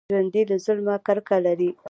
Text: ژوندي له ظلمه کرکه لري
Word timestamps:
ژوندي 0.11 0.43
له 0.49 0.57
ظلمه 0.65 0.95
کرکه 1.05 1.37
لري 1.45 1.71